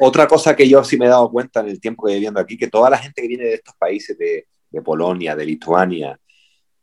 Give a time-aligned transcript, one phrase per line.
[0.00, 2.56] otra cosa que yo sí me he dado cuenta en el tiempo que viviendo aquí,
[2.56, 6.18] que toda la gente que viene de estos países, de, de Polonia, de Lituania,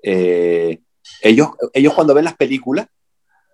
[0.02, 0.80] eh,
[1.22, 2.88] ellos, ellos cuando ven las películas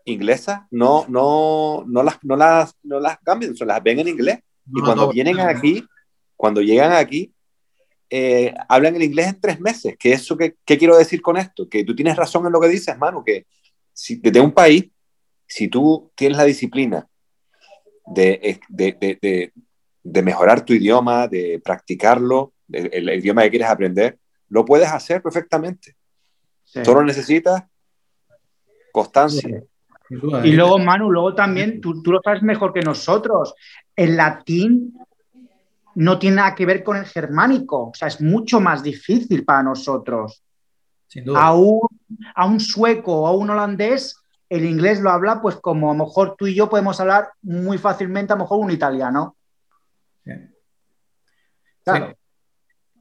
[0.05, 4.39] inglesas no, no, no, las, no, las, no las cambian, se las ven en inglés.
[4.73, 5.83] y cuando vienen aquí,
[6.35, 7.33] cuando llegan aquí,
[8.09, 9.95] eh, hablan el inglés en tres meses.
[9.99, 11.67] ¿Qué, eso, qué, ¿Qué quiero decir con esto?
[11.67, 13.45] Que tú tienes razón en lo que dices, Manu, que
[13.91, 14.85] si desde un país,
[15.45, 17.07] si tú tienes la disciplina
[18.07, 19.53] de, de, de,
[20.03, 24.17] de mejorar tu idioma, de practicarlo, el, idioma que quieres aprender,
[24.49, 25.95] lo puedes hacer perfectamente.
[26.63, 27.63] Solo necesitas
[28.91, 29.63] constancia.
[30.09, 33.53] Y luego, Manu, luego también, tú, tú, lo sabes mejor que nosotros,
[33.95, 34.93] el latín
[35.95, 39.63] no tiene nada que ver con el germánico, o sea, es mucho más difícil para
[39.63, 40.43] nosotros.
[41.07, 41.41] Sin duda.
[41.43, 41.81] A un,
[42.35, 44.17] a un sueco o a un holandés,
[44.49, 47.77] el inglés lo habla, pues como a lo mejor tú y yo podemos hablar muy
[47.77, 49.35] fácilmente, a lo mejor un italiano.
[51.83, 52.07] Claro.
[52.07, 52.13] Sí.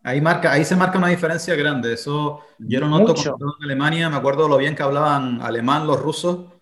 [0.02, 1.92] Ahí, marca, ahí se marca una diferencia grande.
[1.92, 6.00] Eso yo lo noto cuando en Alemania, me acuerdo lo bien que hablaban alemán los
[6.00, 6.52] rusos.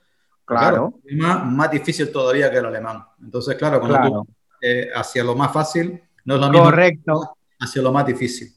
[0.46, 0.94] Claro.
[1.12, 3.04] más, difícil todavía que el alemán.
[3.22, 4.10] Entonces, claro, cuando claro.
[4.10, 7.36] tú eh, hacia lo más fácil, no es lo mismo Correcto.
[7.60, 8.48] hacia lo más difícil.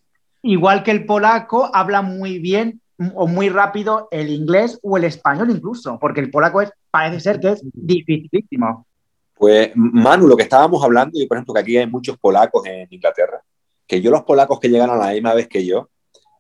[0.42, 2.82] Igual que el polaco habla muy bien
[3.14, 7.40] o muy rápido el inglés o el español incluso, porque el polaco es, parece ser
[7.40, 8.86] que es dificilísimo.
[9.36, 12.88] Pues Manu, lo que estábamos hablando, y por ejemplo que aquí hay muchos polacos en
[12.90, 13.42] Inglaterra,
[13.86, 15.90] que yo los polacos que llegaron a la misma vez que yo,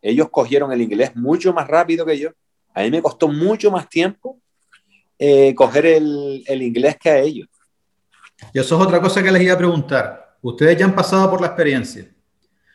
[0.02, 2.32] ellos cogieron el inglés mucho más rápido que yo.
[2.74, 4.40] A mí me costó mucho más tiempo
[5.18, 7.48] eh, coger el, el, inglés que a ellos.
[8.54, 10.38] Y eso es otra cosa que les iba a preguntar.
[10.42, 12.08] Ustedes ya han pasado por la experiencia.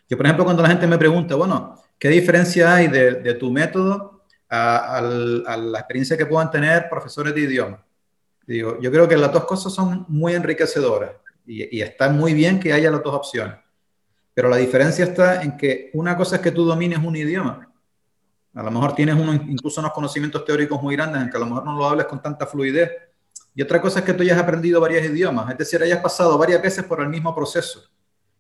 [0.09, 3.49] Yo, por ejemplo, cuando la gente me pregunta, bueno, ¿qué diferencia hay de, de tu
[3.53, 7.81] método a, a, a, la experiencia que puedan tener profesores de idioma?
[8.45, 11.13] Digo, yo creo que las dos cosas son muy enriquecedoras
[11.47, 13.55] y, y está muy bien que haya las dos opciones.
[14.35, 17.73] Pero la diferencia está en que una cosa es que tú domines un idioma.
[18.53, 21.65] A lo mejor tienes incluso unos conocimientos teóricos muy grandes en que a lo mejor
[21.65, 22.91] no lo hables con tanta fluidez.
[23.55, 26.61] Y otra cosa es que tú hayas aprendido varios idiomas, es decir, hayas pasado varias
[26.61, 27.81] veces por el mismo proceso.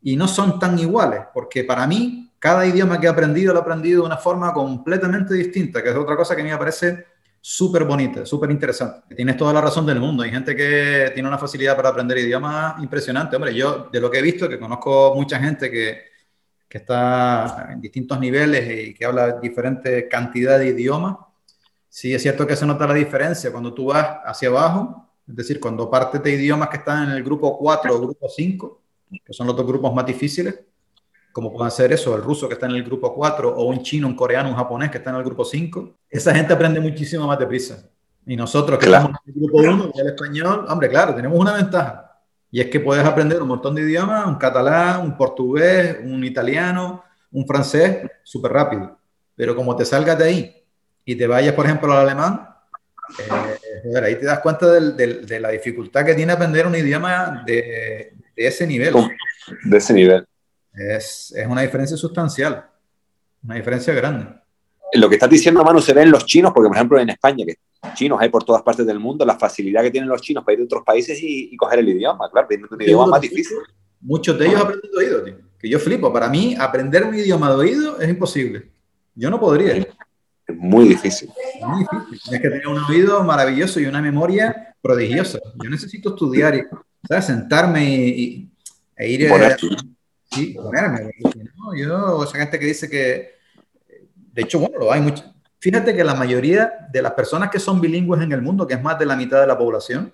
[0.02, 3.62] Y no son tan iguales, porque para mí, cada idioma que he aprendido lo he
[3.62, 7.06] aprendido de una forma completamente distinta, que es otra cosa que me parece
[7.40, 9.14] súper bonita, súper interesante.
[9.14, 10.24] Tienes toda la razón del mundo.
[10.24, 13.36] Hay gente que tiene una facilidad para aprender idiomas impresionante.
[13.36, 16.06] Hombre, yo de lo que he visto, que conozco mucha gente que,
[16.68, 21.18] que está en distintos niveles y que habla diferente cantidad de idiomas,
[21.88, 25.60] sí es cierto que se nota la diferencia cuando tú vas hacia abajo, es decir,
[25.60, 28.82] cuando partes de idiomas que están en el grupo 4 o grupo 5,
[29.24, 30.56] que son los dos grupos más difíciles,
[31.32, 34.06] como pueden ser eso, el ruso que está en el grupo 4 o un chino,
[34.06, 37.38] un coreano, un japonés que está en el grupo 5, esa gente aprende muchísimo más
[37.38, 37.88] deprisa.
[38.26, 39.06] Y nosotros que claro.
[39.06, 42.20] estamos en el grupo 1, el español, hombre, claro, tenemos una ventaja.
[42.50, 47.02] Y es que puedes aprender un montón de idiomas, un catalán, un portugués, un italiano,
[47.32, 48.98] un francés, súper rápido.
[49.34, 50.64] Pero como te salgas de ahí
[51.04, 52.48] y te vayas, por ejemplo, al alemán,
[53.18, 57.42] eh, ahí te das cuenta de, de, de, la dificultad que tiene aprender un idioma
[57.46, 58.94] de, de ese nivel.
[59.64, 60.26] De ese nivel.
[60.74, 62.66] Es, es, una diferencia sustancial,
[63.44, 64.26] una diferencia grande.
[64.94, 67.44] Lo que estás diciendo, Manu, se ve en los chinos, porque por ejemplo en España,
[67.46, 67.56] que
[67.94, 70.60] chinos hay por todas partes del mundo, la facilidad que tienen los chinos para ir
[70.60, 73.56] a otros países y, y coger el idioma, claro, un idioma más difícil.
[74.00, 76.12] Muchos de ellos aprenden de oído, tío, que yo flipo.
[76.12, 78.70] Para mí, aprender un idioma de oído es imposible.
[79.14, 79.74] Yo no podría.
[79.76, 79.86] Es
[80.56, 81.30] muy difícil.
[81.54, 82.20] Es muy difícil.
[82.24, 85.38] Tienes que tener un oído maravilloso y una memoria prodigiosa.
[85.62, 86.62] Yo necesito estudiar y
[87.06, 87.26] ¿sabes?
[87.26, 88.50] sentarme y, y
[88.96, 89.28] e ir.
[89.28, 89.56] Poner,
[90.32, 91.10] Sí, ponerme.
[91.76, 93.32] Yo, esa gente que dice que,
[94.14, 95.24] de hecho, bueno, lo hay mucho.
[95.58, 98.82] Fíjate que la mayoría de las personas que son bilingües en el mundo, que es
[98.82, 100.12] más de la mitad de la población,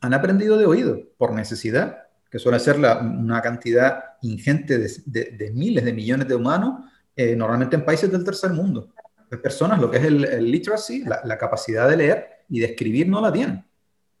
[0.00, 5.24] han aprendido de oído por necesidad, que suele ser la, una cantidad ingente de, de,
[5.38, 6.84] de, miles de millones de humanos,
[7.14, 8.92] eh, normalmente en países del tercer mundo.
[9.28, 12.66] Pues personas, lo que es el, el literacy, la, la, capacidad de leer y de
[12.66, 13.64] escribir no la tienen,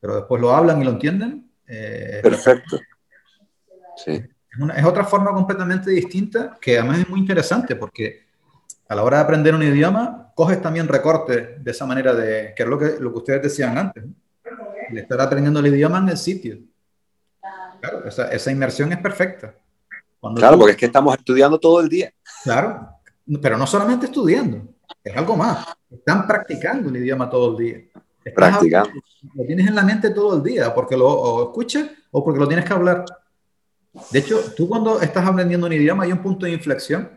[0.00, 1.50] pero después lo hablan y lo entienden.
[1.66, 2.78] Eh, Perfecto.
[3.96, 4.22] Sí.
[4.54, 8.24] Es, una, es, otra forma completamente distinta que además es muy interesante porque
[8.88, 12.62] a la hora de aprender un idioma coges también recortes de esa manera de, que
[12.62, 14.04] es lo que, lo que ustedes decían antes,
[14.90, 16.58] de estar aprendiendo el idioma en el sitio.
[17.80, 19.54] Claro, esa, esa inmersión es perfecta.
[20.20, 22.12] Cuando claro, tú, porque es que estamos estudiando todo el día.
[22.42, 22.88] Claro,
[23.42, 24.62] pero no solamente estudiando,
[25.02, 25.66] es algo más.
[25.90, 27.78] Están practicando el idioma todo el día.
[28.24, 28.88] Estás practicando.
[28.88, 32.40] Hablando, lo tienes en la mente todo el día, porque lo o escuchas o porque
[32.40, 33.04] lo tienes que hablar.
[34.10, 37.10] De hecho, tú cuando estás aprendiendo un idioma hay un punto de inflexión,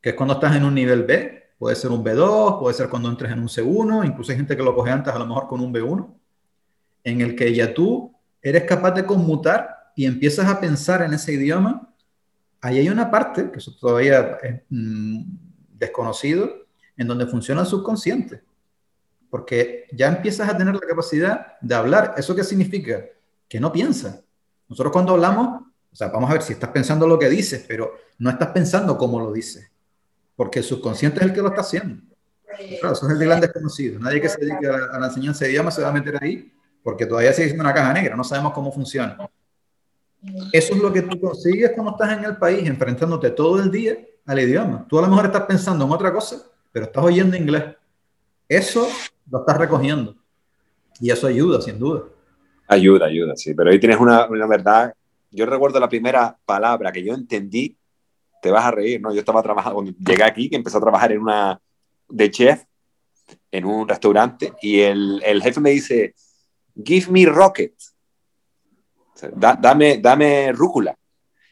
[0.00, 3.08] que es cuando estás en un nivel B, puede ser un B2, puede ser cuando
[3.08, 5.60] entres en un C1, incluso hay gente que lo coge antes a lo mejor con
[5.60, 6.14] un B1,
[7.04, 11.32] en el que ya tú eres capaz de conmutar y empiezas a pensar en ese
[11.32, 11.88] idioma,
[12.60, 15.22] ahí hay una parte, que eso todavía es mm,
[15.72, 16.66] desconocido,
[16.96, 18.42] en donde funciona el subconsciente.
[19.30, 22.14] Porque ya empiezas a tener la capacidad de hablar.
[22.16, 23.04] ¿Eso qué significa?
[23.48, 24.22] Que no piensa.
[24.68, 25.62] Nosotros cuando hablamos,
[25.94, 28.98] o sea, vamos a ver si estás pensando lo que dices, pero no estás pensando
[28.98, 29.70] cómo lo dices.
[30.34, 32.02] Porque el subconsciente es el que lo está haciendo.
[32.80, 34.00] Claro, eso es el gran desconocido.
[34.00, 36.52] Nadie que se dedique a la, enseñanza de idiomas se va a meter ahí
[36.82, 39.16] porque todavía sigue siendo una caja negra, no sabemos cómo funciona.
[40.52, 43.96] Eso es lo que tú consigues cuando estás en el país, enfrentándote todo el día
[44.26, 44.84] al idioma.
[44.88, 46.38] Tú a lo mejor estás pensando en otra cosa,
[46.72, 47.66] pero estás oyendo inglés.
[48.48, 48.88] Eso
[49.30, 50.16] lo estás recogiendo.
[50.98, 52.02] Y eso ayuda, sin duda.
[52.66, 53.54] Ayuda, ayuda, sí.
[53.54, 54.92] Pero ahí tienes una, una verdad.
[55.34, 57.76] Yo recuerdo la primera palabra que yo entendí,
[58.40, 59.12] te vas a reír, ¿no?
[59.12, 61.60] Yo estaba trabajando, cuando llegué aquí, que empecé a trabajar en una,
[62.08, 62.64] de chef,
[63.50, 66.14] en un restaurante, y el, el jefe me dice,
[66.84, 67.74] give me rocket.
[69.34, 70.96] dame, dame rúcula.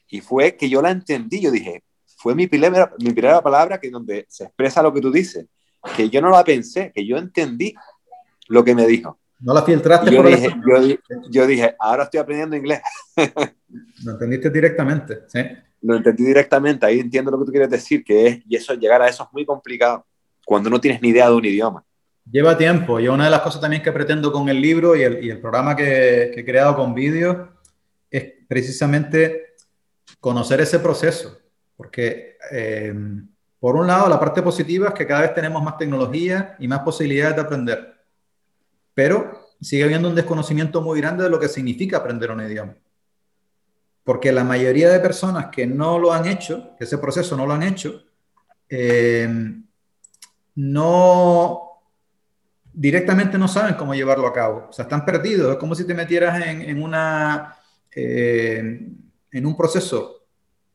[0.09, 1.83] Y fue que yo la entendí, yo dije,
[2.19, 5.47] fue mi primera, mi primera palabra que donde se expresa lo que tú dices,
[5.97, 7.75] que yo no la pensé, que yo entendí
[8.47, 9.19] lo que me dijo.
[9.43, 10.51] No la filtraste yo dije,
[11.31, 12.81] yo, dije, ahora estoy aprendiendo inglés.
[14.05, 15.41] Lo entendiste directamente, sí.
[15.81, 19.03] Lo entendí directamente, ahí entiendo lo que tú quieres decir, que es, y eso, llegar
[19.03, 20.07] a eso es muy complicado,
[20.47, 21.85] cuando no tienes ni idea de un idioma.
[22.31, 23.01] Lleva tiempo.
[23.01, 25.41] Yo una de las cosas también que pretendo con el libro y el, y el
[25.41, 27.49] programa que, que, he creado con vídeos
[28.09, 29.55] es precisamente
[30.21, 31.37] conocer ese proceso.
[31.77, 32.95] Porque, eh,
[33.59, 36.81] por un lado, la parte positiva es que cada vez tenemos más tecnología y más
[36.81, 37.92] posibilidades de aprender.
[38.95, 42.75] Pero sigue habiendo un desconocimiento muy grande de lo que significa aprender un idioma.
[44.05, 47.53] Porque la mayoría de personas que no lo han hecho, que ese proceso no lo
[47.53, 48.03] han hecho,
[48.69, 49.29] eh,
[50.57, 51.73] no
[52.73, 54.67] directamente no saben cómo llevarlo a cabo.
[54.71, 55.53] O sea, están perdidos.
[55.53, 57.57] Es como si te metieras en, una,
[57.95, 58.89] eh,
[59.33, 60.27] un proceso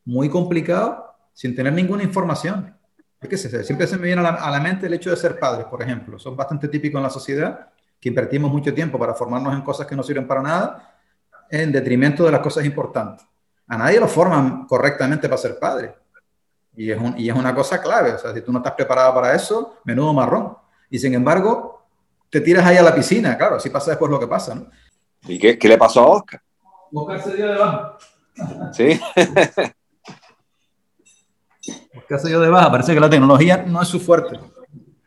[0.05, 2.75] muy complicado sin tener ninguna información.
[3.19, 5.81] Es que siempre se me viene a la, mente el hecho de ser padres, por
[5.81, 6.19] ejemplo.
[6.19, 7.69] Son bastante típicos en la sociedad,
[8.07, 10.95] que invertimos mucho tiempo para formarnos en cosas que no sirven para nada,
[11.49, 13.25] en detrimento de las cosas importantes.
[13.67, 15.93] A nadie lo forman correctamente para ser padre.
[16.75, 18.13] Y es, y es una cosa clave.
[18.13, 20.55] O sea, si tú no estás preparado para eso, menudo marrón.
[20.89, 21.85] Y sin embargo,
[22.29, 24.67] te tiras ahí a la piscina, claro, así pasa después lo que pasa, ¿no?
[25.27, 26.41] ¿Y qué, qué le pasó a Oscar?
[26.93, 27.97] Oscar se dio de baja.
[28.71, 29.01] Sí.
[31.97, 34.39] Oscar se dio de baja, parece que la tecnología no es su fuerte.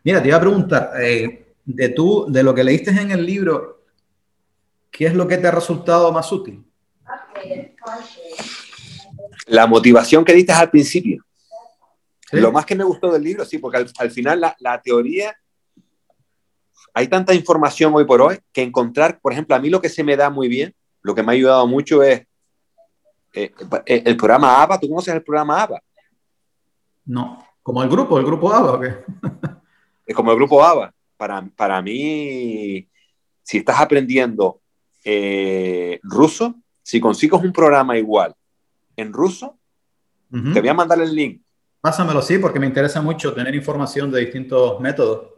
[0.05, 3.84] Mira, te iba a preguntar, eh, de tú, de lo que leíste en el libro,
[4.90, 6.64] ¿qué es lo que te ha resultado más útil?
[9.46, 11.25] La motivación que diste al principio.
[12.32, 15.34] Lo más que me gustó del libro, sí, porque al, al final la, la, teoría
[16.94, 20.05] hay tanta información hoy por hoy que encontrar, por ejemplo, a mí lo que se
[20.05, 22.26] me da muy bien, lo que me ha ayudado mucho es
[23.32, 23.52] eh,
[23.87, 24.81] eh, el programa ABA.
[24.81, 25.82] ¿Tú conoces el programa ABA?
[27.06, 28.73] No, como el grupo, el grupo ABA.
[28.73, 28.94] ¿o qué?
[30.06, 30.93] Es como el grupo ABA.
[31.20, 32.88] Para, para mí,
[33.43, 34.62] si estás aprendiendo
[35.05, 38.34] eh, ruso, si consigues un programa igual
[38.96, 39.58] en ruso,
[40.31, 41.43] te voy a mandar el link.
[41.78, 45.32] Pásamelo, sí, porque me interesa mucho tener información de distintos métodos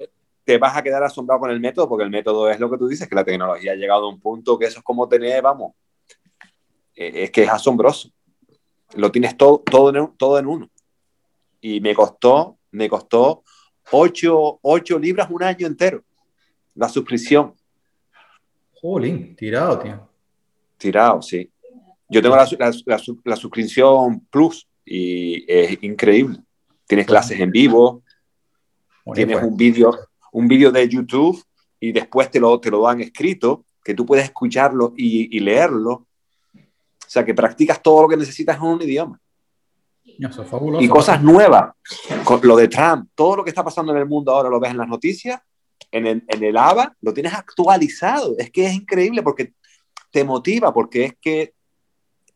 [0.44, 2.86] te vas a quedar asombrado con el método, porque el método es lo que tú
[2.86, 5.74] dices, que la tecnología ha llegado a un punto que eso es como tener, vamos,
[6.94, 8.10] eh, es que es asombroso.
[8.94, 10.70] Lo tienes todo, todo, en, todo en uno.
[11.60, 13.42] Y me costó, me costó
[13.90, 16.02] 8, libras un año entero,
[16.74, 17.54] la suscripción.
[18.74, 20.08] Jolín, tirado, tío.
[20.76, 21.50] Tirado, sí.
[22.08, 26.38] Yo tengo la, la, la suscripción Plus y es increíble.
[26.86, 28.02] Tienes clases en vivo,
[29.14, 29.48] tienes pues.
[29.48, 29.98] un vídeo
[30.32, 31.40] un vídeo de YouTube
[31.78, 35.92] y después te lo, te lo dan escrito, que tú puedes escucharlo y, leerlo.
[35.92, 39.20] O sea, que practicas todo lo que necesitas en un idioma.
[40.04, 40.84] Eso es fabuloso.
[40.84, 41.72] Y cosas nuevas.
[42.42, 44.78] lo de Trump, todo lo que está pasando en el mundo ahora lo ves en
[44.78, 45.40] las noticias,
[45.90, 48.34] en el, en el ABA, lo tienes actualizado.
[48.38, 49.52] Es que es increíble porque
[50.10, 51.54] te motiva, porque es que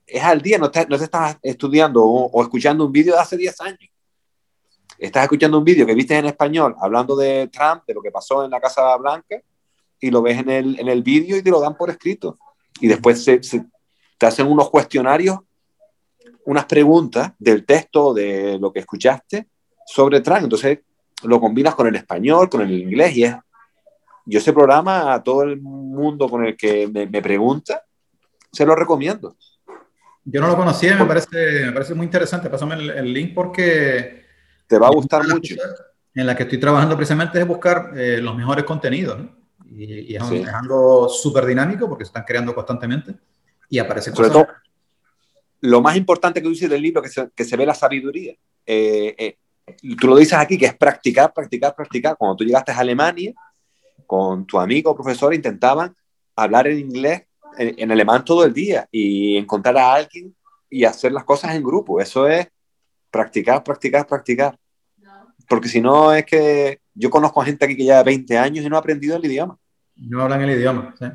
[0.06, 3.20] es al día, no te, no te estás estudiando o, o escuchando un vídeo de
[3.20, 3.90] hace 10 años
[4.98, 8.44] estás escuchando un vídeo que viste en español hablando de Trump, de lo que pasó
[8.44, 9.40] en la Casa Blanca,
[10.00, 12.38] y lo ves en el, en el vídeo y te lo dan por escrito.
[12.80, 13.40] Y después se,
[14.18, 15.38] te hacen unos cuestionarios,
[16.46, 19.48] unas preguntas del texto, de lo que escuchaste
[19.86, 20.44] sobre Trump.
[20.44, 20.80] Entonces
[21.22, 23.34] lo combinas con el español, con el inglés, y es.
[24.28, 27.84] Yo ese programa a todo el mundo con el que me, me pregunta,
[28.50, 29.36] se lo recomiendo.
[30.24, 32.50] Yo no lo conocía, me parece, me parece muy interesante.
[32.50, 34.24] Pásame el, el link porque
[34.66, 35.54] te va a gustar mucho.
[36.14, 39.18] En la que estoy trabajando precisamente es buscar eh, los mejores contenidos.
[39.68, 40.22] Y, es,
[40.54, 43.14] algo súper dinámico porque se están creando constantemente
[43.68, 44.46] y aparece sobre todo,
[45.66, 48.34] lo más importante que tú dices del libro que se, que se ve la sabiduría.
[48.64, 49.36] Eh, eh,
[50.00, 52.16] tú lo dices aquí, que es practicar, practicar, practicar.
[52.16, 53.34] Cuando tú llegaste a Alemania,
[54.06, 55.94] con tu amigo o profesor intentaban
[56.36, 57.24] hablar en inglés,
[57.58, 60.34] en, en, alemán todo el día y encontrar a alguien
[60.70, 62.00] y hacer las cosas en grupo.
[62.00, 62.46] Eso es
[63.10, 64.58] practicar, practicar, practicar.
[65.48, 68.68] Porque si no es que yo conozco a gente aquí que lleva 20 años y
[68.68, 69.58] no ha aprendido el idioma.
[69.96, 71.06] No hablan el idioma, sí.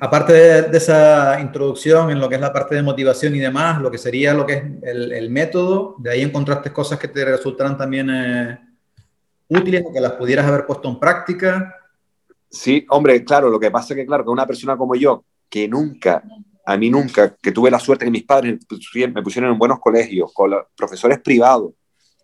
[0.00, 3.90] Aparte de, esa introducción en lo que es la parte de motivación y demás, lo
[3.90, 7.78] que sería lo que es el, el método, de ahí encontraste cosas que te resultaran
[7.78, 8.58] también eh,
[9.48, 11.74] útiles o que las pudieras haber puesto en práctica.
[12.50, 15.68] Sí, hombre, claro, lo que pasa es que, claro, que una persona como yo, que
[15.68, 16.22] nunca,
[16.66, 18.58] a mí nunca, que tuve la suerte que mis padres
[19.12, 21.72] me pusieron en buenos colegios, con profesores privados,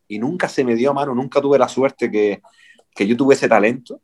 [0.09, 2.43] y nunca se me dio mano, nunca tuve la suerte que,
[2.95, 4.01] que yo tuve ese talento.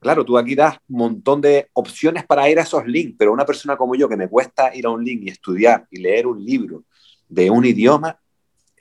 [0.00, 3.46] Claro, tú aquí das un montón de opciones para ir a esos links, pero una
[3.46, 6.44] persona como yo que me cuesta ir a un link y estudiar y leer un
[6.44, 6.84] libro
[7.28, 8.18] de un idioma,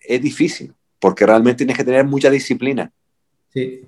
[0.07, 2.91] es difícil, porque realmente tienes que tener mucha disciplina.
[3.49, 3.87] Sí.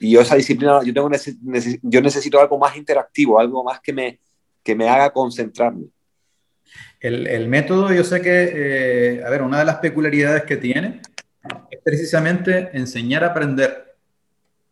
[0.00, 1.10] Y yo esa disciplina, yo, tengo,
[1.82, 4.20] yo necesito algo más interactivo, algo más que me,
[4.62, 5.86] que me haga concentrarme.
[7.00, 11.00] El, el método, yo sé que, eh, a ver, una de las peculiaridades que tiene
[11.70, 13.96] es precisamente enseñar a aprender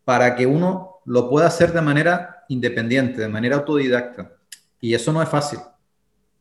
[0.05, 4.33] para que uno lo pueda hacer de manera independiente, de manera autodidacta.
[4.81, 5.61] Y eso no es fácil.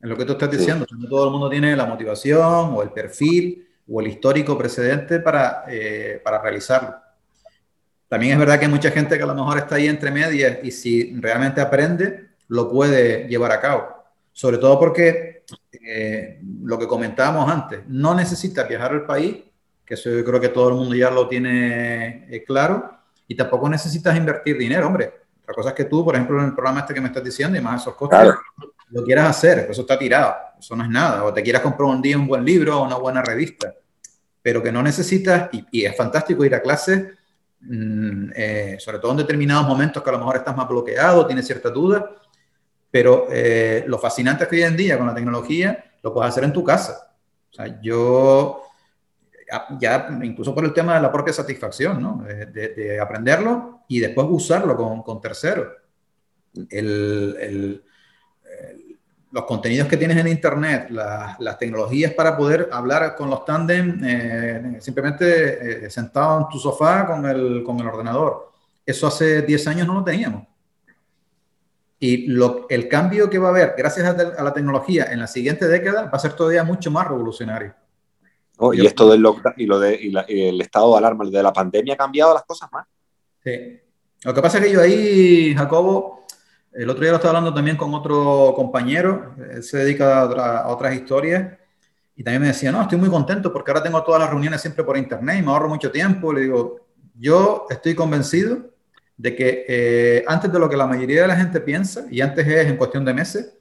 [0.01, 0.85] Es lo que tú estás diciendo.
[0.97, 5.63] No todo el mundo tiene la motivación o el perfil o el histórico precedente para,
[5.67, 6.95] eh, para realizarlo.
[8.07, 10.59] También es verdad que hay mucha gente que a lo mejor está ahí entre medias
[10.63, 13.87] y si realmente aprende, lo puede llevar a cabo.
[14.31, 19.37] Sobre todo porque eh, lo que comentábamos antes, no necesitas viajar al país,
[19.85, 22.94] que eso yo creo que todo el mundo ya lo tiene eh, claro,
[23.27, 25.13] y tampoco necesitas invertir dinero, hombre.
[25.41, 27.57] Otra cosa es que tú, por ejemplo, en el programa este que me estás diciendo
[27.57, 28.39] y más esos costos, claro.
[28.89, 31.23] lo quieras hacer, eso está tirado, eso no es nada.
[31.23, 33.73] O te quieras comprar un día un buen libro o una buena revista,
[34.41, 37.13] pero que no necesitas, y, y es fantástico ir a clases,
[37.61, 41.45] mmm, eh, sobre todo en determinados momentos que a lo mejor estás más bloqueado, tienes
[41.45, 42.09] cierta duda,
[42.89, 46.43] pero eh, lo fascinante es que hoy en día con la tecnología lo puedes hacer
[46.43, 47.11] en tu casa.
[47.51, 48.64] O sea, yo
[49.79, 52.23] ya incluso por el tema de la propia satisfacción, ¿no?
[52.23, 55.67] De, de, de aprenderlo y después usarlo con, con terceros.
[56.69, 57.83] El, el,
[58.43, 58.97] el,
[59.31, 63.99] los contenidos que tienes en Internet, la, las tecnologías para poder hablar con los tándem
[64.03, 68.51] eh, simplemente eh, sentado en tu sofá con el, con el ordenador.
[68.85, 70.47] Eso hace 10 años no lo teníamos.
[71.99, 75.27] Y lo, el cambio que va a haber gracias a, a la tecnología en la
[75.27, 77.73] siguiente década va a ser todavía mucho más revolucionario.
[78.57, 81.25] Oh, y esto del lockdown y, lo de, y, la, y, el estado de alarma
[81.25, 82.85] de la pandemia ha cambiado las cosas más.
[83.43, 83.79] Sí.
[84.23, 86.25] Lo que pasa es que yo ahí, Jacobo,
[86.73, 90.57] el otro día lo estaba hablando también con otro compañero, él se dedica a, otra,
[90.59, 91.57] a, otras historias,
[92.15, 94.83] y también me decía, no, estoy muy contento porque ahora tengo todas las reuniones siempre
[94.83, 96.31] por internet y me ahorro mucho tiempo.
[96.31, 98.73] Le digo, yo estoy convencido
[99.17, 102.47] de que eh, antes de lo que la mayoría de la gente piensa, y antes
[102.47, 103.53] es en cuestión de meses,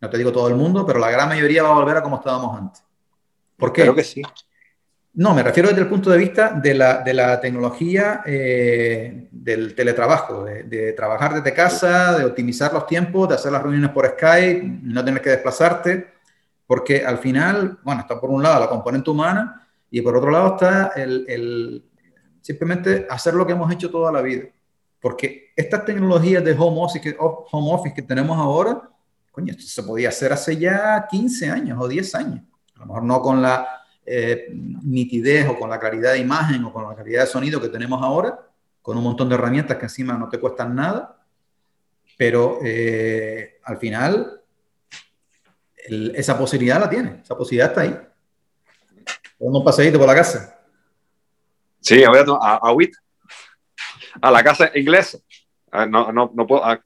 [0.00, 2.16] no te digo todo el mundo, pero la gran mayoría va a volver a como
[2.16, 2.82] estábamos antes.
[3.58, 3.82] ¿Por qué?
[3.82, 4.22] Creo que sí.
[5.14, 9.74] No, me refiero desde el punto de vista de la, de la tecnología eh, del
[9.74, 14.06] teletrabajo, de, de, trabajar desde casa, de optimizar los tiempos, de hacer las reuniones por
[14.06, 16.06] Skype, no tener que desplazarte,
[16.66, 20.54] porque al final, bueno, está por un lado la componente humana y por otro lado
[20.54, 21.84] está el, el
[22.40, 24.44] simplemente hacer lo que hemos hecho toda la vida.
[25.00, 28.88] Porque estas tecnologías de home office que, home office que tenemos ahora,
[29.32, 32.44] coño, esto se podía hacer hace ya 15 años o 10 años.
[32.78, 36.72] A lo mejor no con la eh, nitidez o con la claridad de imagen o
[36.72, 38.38] con la calidad de sonido que tenemos ahora,
[38.80, 41.20] con un montón de herramientas que encima no te cuestan nada,
[42.16, 44.40] pero eh, al final
[45.76, 47.98] el, esa posibilidad la tiene, esa posibilidad está ahí.
[49.38, 50.58] Un paseíto por la casa.
[51.80, 52.78] Sí, a, a, a,
[54.22, 55.18] a la casa inglesa.
[55.70, 56.64] Ah, no, no, no puedo.
[56.64, 56.80] Ah,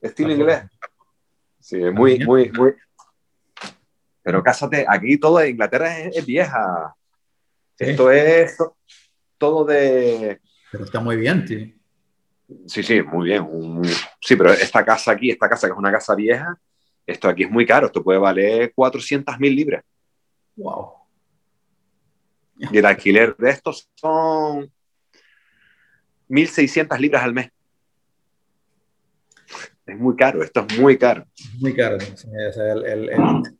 [0.00, 0.62] estilo inglés.
[1.60, 2.74] Sí, muy, muy, muy,
[4.28, 6.94] pero cásate, aquí todo de Inglaterra es, es vieja.
[7.78, 7.86] Sí.
[7.86, 8.58] Esto es
[9.38, 10.38] todo de...
[10.70, 11.66] Pero está muy bien, tío.
[12.66, 13.48] Sí, sí, muy bien.
[14.20, 16.60] Sí, pero esta casa aquí, esta casa que es una casa vieja,
[17.06, 17.86] esto aquí es muy caro.
[17.86, 19.82] Esto puede valer 400 mil libras.
[20.56, 20.92] Wow.
[22.58, 24.70] Y el alquiler de estos son
[26.28, 27.50] 1.600 libras al mes.
[29.86, 31.24] Es muy caro, esto es muy caro.
[31.60, 31.96] Muy caro.
[31.96, 33.57] el, el, el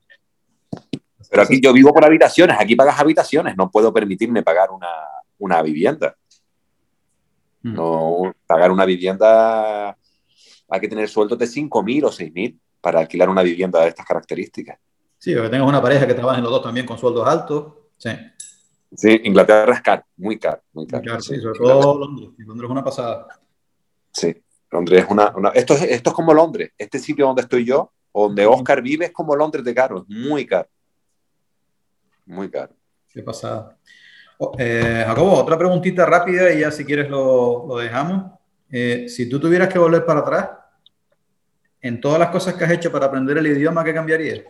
[1.31, 4.89] pero aquí yo vivo por habitaciones, aquí pagas habitaciones, no puedo permitirme pagar una,
[5.39, 6.17] una vivienda.
[7.63, 9.97] No, pagar una vivienda
[10.69, 12.59] hay que tener sueldos de 5.000 o 6.000.
[12.81, 14.79] para alquilar una vivienda de estas características.
[15.19, 17.73] Sí, o que tengas una pareja que trabaje los dos también con sueldos altos.
[17.97, 18.11] Sí.
[18.95, 21.21] Sí, Inglaterra es caro, muy caro, muy caro.
[21.21, 22.31] sí, sobre todo Londres.
[22.39, 23.27] Londres es una pasada.
[24.13, 25.33] Sí, Londres es una...
[25.55, 26.73] Esto, es, esto es como Londres.
[26.79, 29.99] Este sitio donde estoy yo, donde Oscar vive, es como Londres de caro.
[29.99, 30.69] Es muy caro.
[32.29, 32.75] Muy caro.
[33.09, 33.77] Qué pasada.
[34.39, 38.33] Oh, eh, Jacobo, otra preguntita rápida y ya si quieres lo, lo dejamos.
[38.71, 40.51] Eh, si tú tuvieras que volver para atrás,
[41.81, 44.45] en todas las cosas que has hecho para aprender el idioma, ¿qué cambiarías?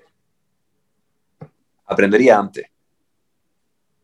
[1.87, 2.67] Aprendería antes.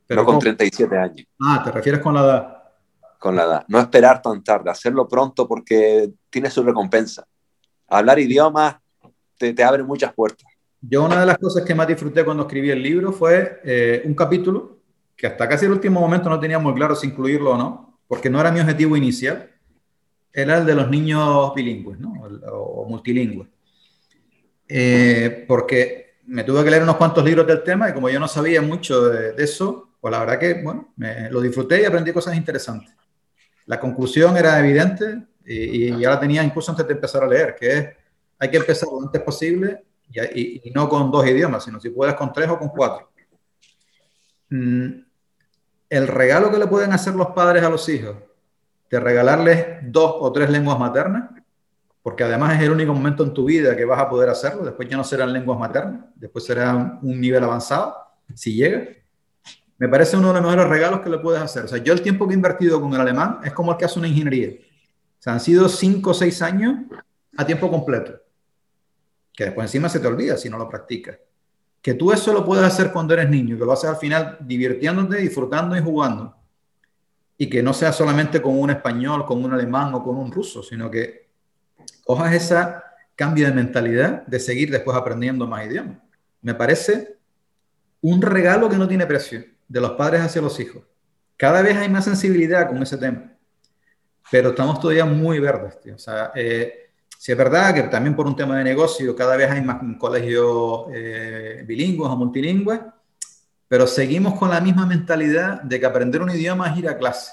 [0.06, 1.26] Pero con 37 años.
[1.40, 2.62] Ah, ¿te refieres con la edad?
[3.18, 3.64] Con la edad.
[3.68, 7.26] No esperar tan tarde, hacerlo pronto porque tiene su recompensa.
[7.88, 8.76] Hablar idiomas
[9.36, 10.53] te, te abre muchas puertas.
[10.86, 14.14] Yo una de las cosas que más disfruté cuando escribí el libro fue eh, un
[14.14, 14.80] capítulo
[15.16, 18.28] que hasta casi el último momento no tenía muy claro si incluirlo o no, porque
[18.28, 19.50] no era mi objetivo inicial,
[20.32, 22.12] era el de los niños bilingües ¿no?
[22.52, 23.48] o, multilingües.
[24.68, 28.28] Eh, porque me tuve que leer unos cuantos libros del tema y como yo no
[28.28, 32.36] sabía mucho de, eso, pues la verdad que, bueno, me, lo disfruté y aprendí cosas
[32.36, 32.92] interesantes.
[33.66, 37.54] La conclusión era evidente y, y, ya la tenía incluso antes de empezar a leer,
[37.54, 37.88] que es,
[38.38, 39.80] hay que empezar lo antes posible
[40.12, 43.10] y, no con dos idiomas, sino si puedes con tres o con cuatro.
[44.50, 45.04] Mm,
[45.90, 48.16] el regalo que le pueden hacer los padres a los hijos
[48.90, 51.30] de regalarles dos o tres lenguas maternas,
[52.02, 54.88] porque además es el único momento en tu vida que vas a poder hacerlo, después
[54.88, 57.96] ya no serán lenguas maternas, después será un nivel avanzado,
[58.34, 58.86] si llega.
[59.78, 61.64] Me parece uno de los mejores regalos que le puedes hacer.
[61.64, 63.84] O sea, yo el tiempo que he invertido con el alemán es como el que
[63.84, 64.50] hace una ingeniería.
[64.50, 66.74] O sea, han sido cinco o seis años
[67.36, 68.20] a tiempo completo,
[69.34, 71.18] que después encima se te olvida si no lo practicas.
[71.82, 75.16] Que tú eso lo puedes hacer cuando eres niño, que lo haces al final divirtiéndote,
[75.16, 76.34] disfrutando y jugando
[77.36, 80.62] y que no sea solamente con un español, con un alemán o con un ruso,
[80.62, 81.28] sino que
[82.04, 82.56] cojas ese
[83.16, 85.98] cambio de mentalidad de seguir después aprendiendo más idiomas.
[86.42, 87.16] Me parece
[88.00, 90.82] un regalo que no tiene precio de los padres hacia los hijos.
[91.36, 93.32] Cada vez hay más sensibilidad con ese tema,
[94.30, 95.96] pero estamos todavía muy verdes, tío.
[95.96, 96.83] O sea, eh,
[97.24, 100.88] si es verdad que también por un tema de negocio cada vez hay más colegios
[100.92, 102.80] eh, bilingües o multilingües,
[103.66, 107.32] pero seguimos con la misma mentalidad de que aprender un idioma es ir a clase.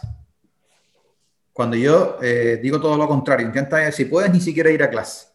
[1.51, 5.27] Cuando yo eh, digo todo lo contrario, intenta, si puedes, ni siquiera ir a clase.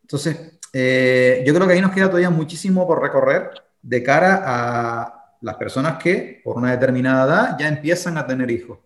[0.00, 3.50] Entonces, eh, yo creo que ahí nos queda todavía muchísimo por recorrer
[3.82, 8.78] de cara a las personas que por una determinada edad ya empiezan a tener hijos.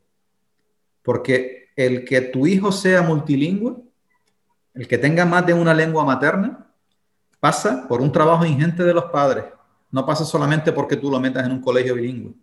[1.05, 3.86] Porque el que tu hijo sea multilingüe,
[4.77, 6.67] el que tenga más de una lengua materna,
[7.41, 9.45] pasa por un trabajo ingente de los padres
[9.91, 12.33] no pasa solamente porque tú lo metas en un colegio bilingüe.
[12.33, 12.35] O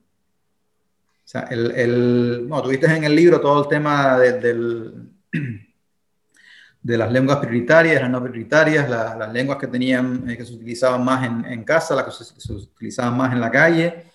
[1.23, 5.09] sea, el, no, tuviste en el libro todo el tema de, del,
[6.81, 11.03] de las lenguas prioritarias, las no prioritarias, las lenguas que tenían, eh, que se utilizaban
[11.03, 14.05] más en, casa, las que se, se, utilizaban más en la calle.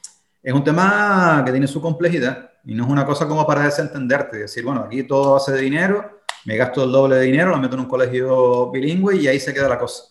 [0.42, 4.38] Es un tema que tiene su complejidad y no es una cosa como para desentenderte,
[4.38, 6.17] decir, bueno, aquí todo hace dinero,
[6.48, 9.52] me gasto el doble de dinero, lo meto en un colegio bilingüe y ahí se
[9.52, 10.04] queda la cosa.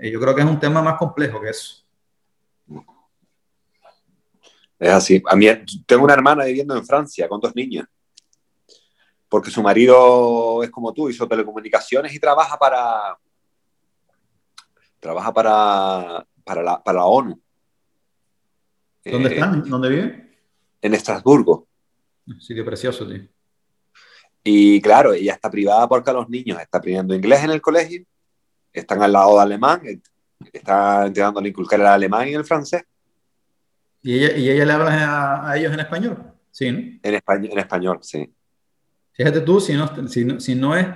[0.00, 1.84] Eh, yo creo que es un tema más complejo que eso.
[4.78, 5.20] Es así.
[5.26, 5.48] A mí,
[5.86, 7.84] tengo una hermana viviendo en Francia con dos niñas.
[9.28, 13.18] Porque su marido es como tú, hizo telecomunicaciones y trabaja para.
[15.00, 17.40] Trabaja para, para, la, para la ONU.
[19.04, 19.68] ¿Dónde eh, están?
[19.68, 20.38] ¿Dónde vive?
[20.80, 21.66] En Estrasburgo.
[22.38, 23.33] Sitio precioso, tío.
[24.44, 28.04] Y claro, ella está privada porque a los niños está aprendiendo inglés en el colegio,
[28.72, 29.80] están al lado de alemán,
[30.52, 32.84] está intentando inculcar el alemán y el francés.
[34.02, 36.34] ¿Y ella, y ella le habla a, a, ellos en español?
[36.50, 36.78] Sí, ¿no?
[37.02, 38.30] En español, en español sí.
[39.12, 40.86] Fíjate tú, si no, si no, si no es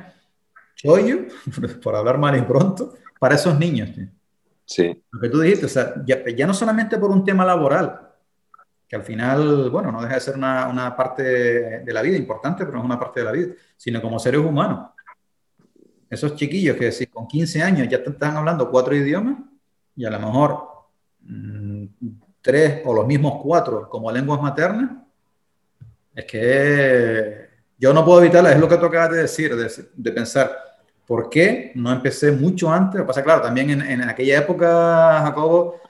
[0.74, 1.20] chollo,
[1.82, 3.90] por hablar mal y pronto, para esos niños.
[3.94, 4.08] ¿sí?
[4.66, 5.04] sí.
[5.10, 8.07] Lo que tú dijiste, o sea, ya, ya, no solamente por un tema laboral,
[8.88, 12.64] que al final, bueno, no deja de ser una, una parte de la vida importante,
[12.64, 14.90] pero no es una parte de la vida, sino como seres humanos.
[16.08, 19.36] Esos chiquillos que si con 15 años ya están hablando cuatro idiomas
[19.94, 20.68] y a lo mejor
[21.20, 21.84] mmm,
[22.40, 24.90] tres o los mismos cuatro como lenguas maternas,
[26.14, 30.12] es que yo no puedo evitarla, es lo que tú acabas de decir, de, de
[30.12, 30.50] pensar,
[31.06, 33.02] ¿por qué no empecé mucho antes?
[33.02, 35.80] Pasa, claro, también en, en aquella época, Jacobo,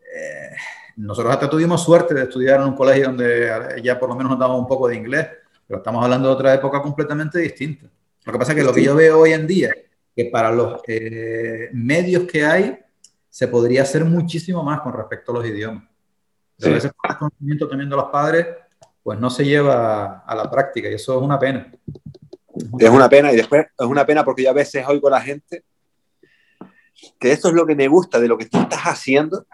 [0.00, 0.54] eh,
[0.96, 4.38] nosotros hasta tuvimos suerte de estudiar en un colegio donde ya por lo menos nos
[4.38, 5.28] daba un poco de inglés,
[5.66, 7.86] pero estamos hablando de otra época completamente distinta.
[8.24, 9.74] Lo que pasa es que lo que yo veo hoy en día,
[10.14, 12.78] que para los eh, medios que hay,
[13.28, 15.84] se podría hacer muchísimo más con respecto a los idiomas.
[16.58, 16.68] Sí.
[16.68, 18.46] A veces el conocimiento también de los padres,
[19.02, 21.72] pues no se lleva a la práctica y eso es una pena.
[22.78, 25.20] Es una pena y después es una pena porque yo a veces oigo a la
[25.20, 25.64] gente
[27.18, 29.46] que eso es lo que me gusta de lo que tú estás haciendo,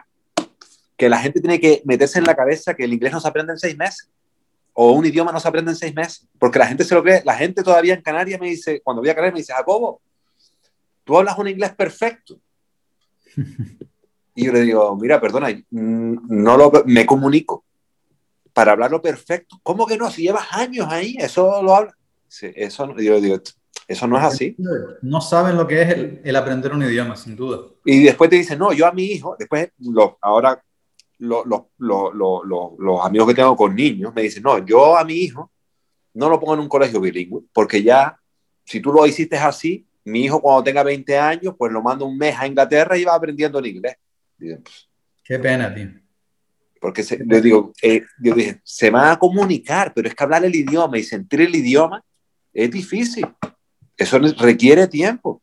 [1.01, 3.55] que la gente tiene que meterse en la cabeza que el inglés no se aprende
[3.55, 4.11] en seis meses
[4.75, 7.23] o un idioma no se aprende en seis meses, porque la gente se lo cree,
[7.25, 10.03] la gente todavía en Canarias me dice, cuando voy a Canarias me dice, Jacobo,
[11.05, 12.39] tú hablas un inglés perfecto.
[14.35, 17.65] Y yo le digo, mira, perdona, no lo, me comunico
[18.53, 19.59] para hablarlo perfecto.
[19.63, 20.11] ¿Cómo que no?
[20.11, 21.97] Si llevas años ahí, eso lo habla.
[22.55, 23.41] eso, yo digo,
[23.89, 24.57] eso no es así.
[25.03, 25.89] No saben lo que es
[26.23, 27.59] el, aprender un idioma, sin duda.
[27.85, 30.63] Y después te dicen, no, yo a mi hijo, después, lo, ahora
[31.21, 35.51] los amigos que tengo con niños me dicen, no, yo a mi hijo
[36.15, 38.19] no lo pongo en un colegio bilingüe, porque ya,
[38.65, 42.17] si tú lo hiciste así, mi hijo cuando tenga 20 años, pues lo mando un
[42.17, 43.97] mes a Inglaterra y va aprendiendo el inglés.
[44.39, 44.89] Pues,
[45.23, 45.91] Qué pena, tío.
[46.81, 50.45] Porque se, yo digo, eh, yo dije, se va a comunicar, pero es que hablar
[50.45, 52.03] el idioma y sentir el idioma
[52.53, 53.27] es difícil.
[53.97, 55.43] Eso requiere tiempo.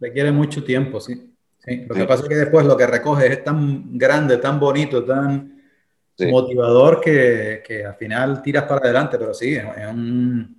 [0.00, 1.33] Requiere mucho tiempo, sí.
[1.66, 5.62] Lo que pasa es que después lo que recoge es tan grande, tan bonito, tan
[6.18, 10.58] motivador que, que, al final tiras para adelante, pero sí, es un...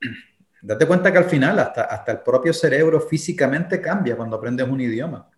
[0.62, 4.80] Date cuenta que al final hasta, hasta el propio cerebro físicamente cambia cuando aprendes un
[4.80, 5.30] idioma.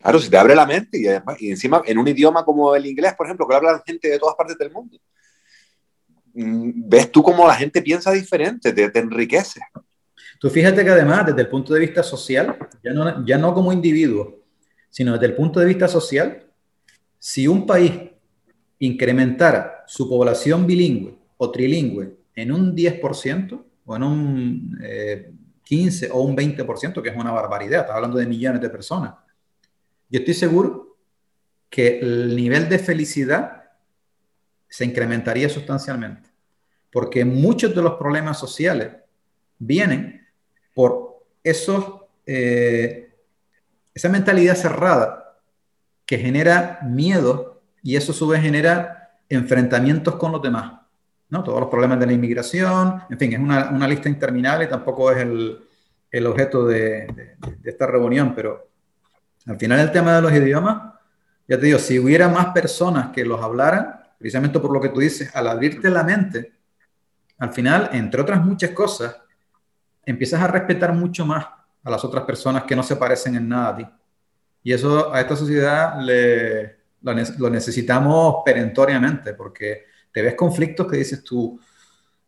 [0.00, 2.86] Claro, se te abre la mente y, además, y encima en un idioma como el
[2.86, 4.96] inglés, por ejemplo, que habla gente de todas partes del mundo,
[6.34, 9.60] mm, ves tú cómo la gente piensa diferente, te, te enriquece.
[10.38, 13.72] Tú fíjate que además, desde el punto de vista social, ya no, ya no como
[13.72, 14.38] individuo,
[14.88, 16.46] sino desde el punto de vista social,
[17.18, 17.92] si un país
[18.78, 24.78] incrementara su población bilingüe o trilingüe en un 10% o en un
[25.64, 29.14] 15 eh, o un 20%, que es una barbaridad, estás hablando de millones de personas,
[30.08, 30.96] yo estoy seguro
[31.68, 33.64] que el nivel de felicidad
[34.68, 36.28] se incrementaría sustancialmente,
[36.92, 38.92] porque muchos de los problemas sociales
[39.58, 40.17] vienen
[40.78, 41.84] por esos,
[42.24, 43.12] eh,
[43.92, 45.40] esa mentalidad cerrada
[46.06, 50.74] que genera miedo y eso a su vez genera enfrentamientos con los demás.
[51.30, 51.42] ¿no?
[51.42, 55.10] Todos los problemas de la inmigración, en fin, es una, una lista interminable y tampoco
[55.10, 55.58] es el,
[56.12, 57.08] el objeto de,
[57.42, 58.68] de, esta reunión, pero
[59.46, 60.94] al final el tema de los idiomas,
[61.48, 65.00] ya te digo, si hubiera más personas que los hablaran, precisamente por lo que tú
[65.00, 66.52] dices, al abrirte la mente,
[67.36, 69.16] al final, entre otras muchas cosas,
[70.10, 71.46] empiezas a respetar mucho más
[71.84, 73.86] a las otras personas que no se parecen en nada a ti.
[74.62, 81.22] Y eso a esta sociedad le, lo, necesitamos perentoriamente, porque te ves conflictos que dices
[81.22, 81.60] tú,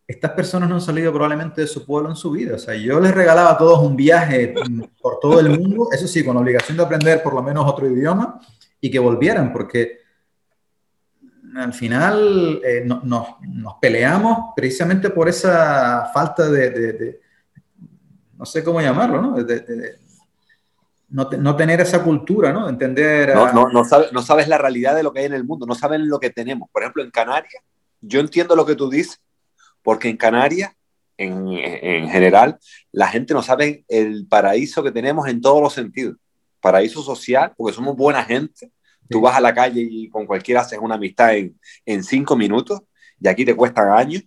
[0.07, 2.57] estas personas no han salido probablemente de su pueblo en su vida.
[2.57, 4.55] O sea, yo les regalaba a todos un viaje
[5.01, 7.89] por todo el mundo, eso sí, con la obligación de aprender por lo menos otro
[7.89, 8.41] idioma
[8.81, 10.01] y que volvieran, porque
[11.57, 17.21] al final eh, no, nos peleamos precisamente por esa falta de
[18.41, 19.37] no sé cómo llamarlo, ¿no?
[21.11, 22.71] no, tener esa cultura, ¿no?
[22.71, 23.35] Entender...
[23.35, 25.67] No, no, no, sabes, no sabes la realidad de lo que hay en el mundo,
[25.67, 26.71] no saben lo que tenemos.
[26.73, 27.63] Por ejemplo, en Canarias,
[28.01, 29.21] yo entiendo lo que tú dices,
[29.83, 30.73] porque en Canarias,
[31.19, 32.59] en, en general,
[32.93, 36.17] la gente no sabe el paraíso que tenemos en todos los sentidos.
[36.63, 38.73] Paraíso social, porque somos buena gente.
[39.07, 42.81] Tú vas a la calle y con cualquiera haces una amistad en, en cinco minutos
[43.21, 44.23] y aquí te cuestan años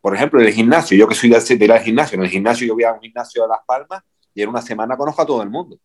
[0.00, 2.66] por ejemplo, en el gimnasio, yo que soy de ir al gimnasio, en el gimnasio
[2.66, 4.02] yo voy a un gimnasio de Las Palmas
[4.34, 5.78] y en una semana conozco a todo el mundo.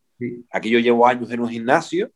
[0.51, 2.09] Aquí yo llevo años en un gimnasio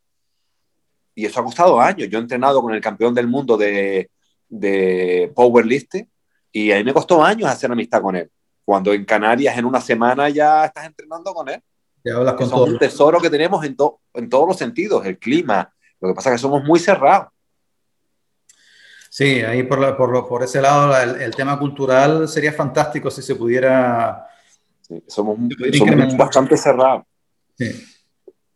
[1.13, 2.07] y eso ha costado años.
[2.09, 4.09] Yo he entrenado con el campeón del mundo de,
[4.47, 6.09] de powerlifting
[6.51, 8.29] y a mí me costó años hacer amistad con él.
[8.63, 11.61] Cuando en Canarias en una semana ya estás entrenando con él.
[12.01, 13.75] Te hablas con es un tesoro que tenemos en,
[14.13, 15.73] en todos los sentidos, el clima.
[15.99, 17.27] Lo que pasa es que somos muy cerrados.
[19.09, 24.27] Sí, ahí por, por, por ese lado el, tema cultural sería fantástico si se pudiera...
[25.07, 25.37] somos,
[25.73, 27.03] somos bastante cerrados.
[27.57, 27.85] Sí.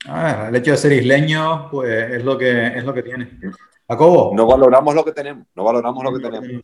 [0.05, 3.39] Ah, el hecho de ser isleño, pues es lo que, es lo que tiene.
[3.87, 4.31] Jacobo.
[4.35, 6.61] No valoramos lo que tenemos, no valoramos lo que tenemos.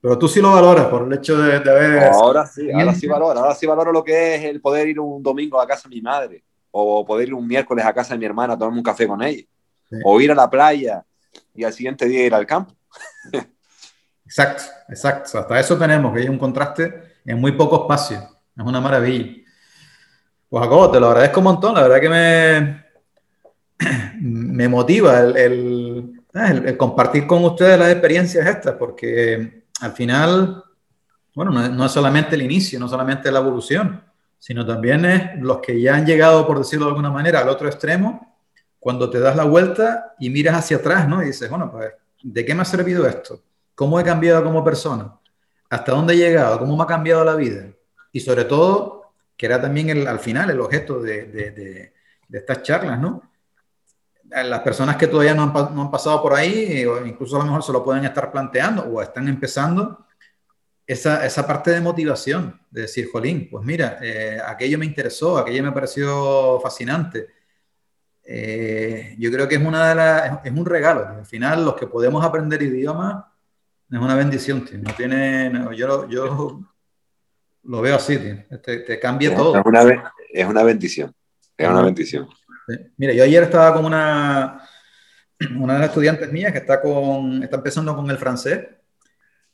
[0.00, 2.04] Pero tú sí lo valoras por el hecho de, de haber...
[2.04, 5.22] Ahora sí, ahora sí valoro, ahora sí valoro lo que es el poder ir un
[5.22, 8.26] domingo a casa de mi madre, o poder ir un miércoles a casa de mi
[8.26, 9.44] hermana a tomarme un café con ella,
[10.04, 11.04] o ir a la playa
[11.54, 12.74] y al siguiente día ir al campo.
[14.24, 15.38] Exacto, exacto.
[15.40, 18.16] Hasta eso tenemos, que hay un contraste en muy poco espacio.
[18.56, 19.42] Es una maravilla.
[20.48, 21.74] Pues Jacobo, te lo agradezco un montón.
[21.74, 22.84] La verdad que me,
[24.20, 30.64] me motiva el, el, compartir con ustedes las experiencias estas, porque al final,
[31.34, 34.02] bueno, no, es solamente el inicio, no solamente la evolución,
[34.38, 37.68] sino también es los que ya han llegado, por decirlo de alguna manera, al otro
[37.68, 38.34] extremo,
[38.80, 41.22] cuando te das la vuelta y miras hacia atrás, ¿no?
[41.22, 43.42] Y dices, bueno, pues ¿de qué me ha servido esto?
[43.74, 45.18] ¿Cómo he cambiado como persona?
[45.68, 46.58] ¿Hasta dónde he llegado?
[46.58, 47.66] ¿Cómo me ha cambiado la vida?
[48.12, 51.92] Y sobre todo, que era también el, al final el objeto de, de, de,
[52.30, 53.30] estas charlas, ¿no?
[54.30, 57.72] Las personas que todavía no han, pasado por ahí, o incluso a lo mejor se
[57.72, 60.06] lo pueden estar planteando o están empezando,
[60.86, 65.62] esa, esa parte de motivación, de decir, Jolín, pues mira, eh, aquello me interesó, aquello
[65.62, 67.28] me pareció fascinante.
[68.24, 71.06] Eh, yo creo que es, una de las, es un regalo.
[71.06, 73.24] Al final, los que podemos aprender idiomas
[73.90, 74.78] es una bendición, tío.
[74.78, 76.60] No tiene, yo, yo
[77.64, 78.58] lo veo así, tío.
[78.60, 79.56] Te, te cambia todo.
[79.56, 81.14] Es una, es una bendición.
[81.56, 82.28] Es una bendición.
[82.96, 84.60] Mira, yo ayer estaba con una,
[85.56, 88.66] una de las estudiantes mías que está, con, está empezando con el francés.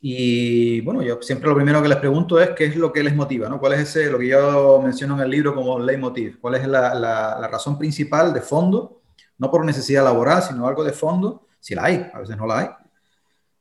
[0.01, 3.15] Y bueno, yo siempre lo primero que les pregunto es qué es lo que les
[3.15, 3.59] motiva, ¿no?
[3.59, 6.39] ¿Cuál es ese, lo que yo menciono en el libro como leitmotiv?
[6.39, 9.01] ¿Cuál es la, la, la razón principal de fondo?
[9.37, 12.59] No por necesidad laboral, sino algo de fondo, si la hay, a veces no la
[12.59, 12.69] hay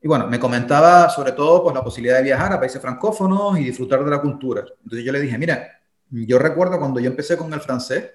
[0.01, 3.65] y bueno, me comentaba sobre todo pues, la posibilidad de viajar a países francófonos y
[3.65, 4.65] disfrutar de la cultura.
[4.83, 8.11] Entonces yo le dije, mira, yo recuerdo cuando yo empecé con el francés,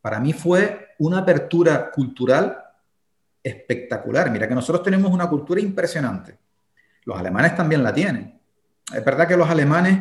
[0.00, 2.62] para mí fue una apertura cultural
[3.42, 4.30] espectacular.
[4.30, 6.38] Mira que nosotros tenemos una cultura impresionante.
[7.08, 8.38] Los alemanes también la tienen.
[8.94, 9.98] Es verdad que los alemanes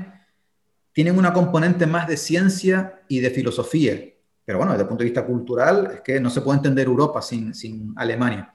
[0.91, 3.97] tienen una componente más de ciencia y de filosofía.
[4.43, 7.21] Pero bueno, desde el punto de vista cultural, es que no se puede entender Europa
[7.21, 8.53] sin, sin Alemania.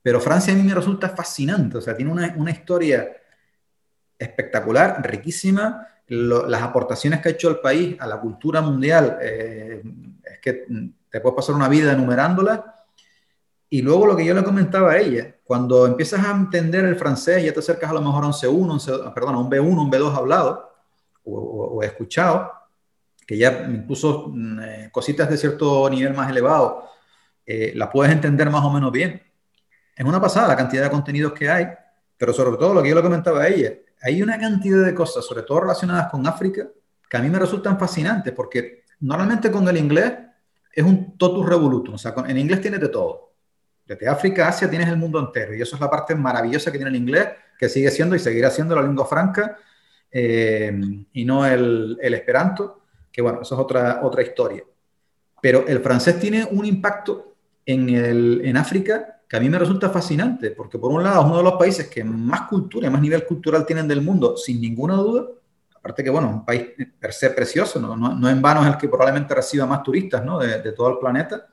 [0.00, 3.06] Pero Francia a mí me resulta fascinante, o sea, tiene una, una historia
[4.18, 5.86] espectacular, riquísima.
[6.06, 9.82] las aportaciones que ha hecho el país a la cultura mundial, eh,
[10.24, 10.64] es que
[11.10, 12.60] te puedes pasar una vida enumerándolas.
[13.74, 17.42] Y luego lo que yo le comentaba a ella, cuando empiezas a entender el francés,
[17.42, 20.14] ya te acercas a lo mejor a un C1, perdón, a un B1, un B2
[20.14, 20.70] hablado
[21.24, 22.52] o, escuchado,
[23.26, 26.84] que ya incluso mm, eh, cositas de cierto nivel más elevado,
[27.44, 29.20] eh, las puedes entender más o menos bien
[29.96, 31.66] es una pasada la cantidad de contenidos que hay,
[32.16, 35.24] pero sobre todo lo que yo le comentaba a ella, hay una cantidad de cosas,
[35.24, 36.68] sobre todo relacionadas con África,
[37.10, 40.12] que a mí me resultan fascinantes, porque normalmente con el inglés
[40.72, 43.33] es un totus revolutum, o sea, en inglés tienes de todo.
[43.86, 46.78] Desde África a Asia tienes el mundo entero, y eso es la parte maravillosa que
[46.78, 49.58] tiene el inglés, que sigue siendo y seguirá siendo la lengua franca,
[50.10, 50.72] eh,
[51.12, 54.64] y no el, esperanto, que bueno, eso es otra, otra historia.
[55.42, 60.52] Pero el francés tiene un impacto en, en África que a mí me resulta fascinante,
[60.52, 63.26] porque por un lado es uno de los países que más cultura y más nivel
[63.26, 65.26] cultural tienen del mundo, sin ninguna duda.
[65.76, 66.68] Aparte que, bueno, un país
[66.98, 70.38] per se precioso, no, no, en vano es el que probablemente reciba más turistas ¿no?
[70.38, 71.46] de todo el planeta.